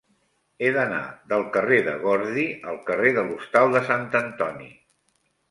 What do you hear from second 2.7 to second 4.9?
al carrer de l'Hostal de Sant Antoni.